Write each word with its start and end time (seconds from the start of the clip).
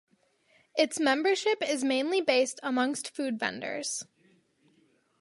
Its 0.75 0.99
membership 0.99 1.61
is 1.61 1.83
mainly 1.83 2.21
based 2.21 2.59
amongst 2.63 3.07
food 3.13 3.37
vendors. 3.39 4.03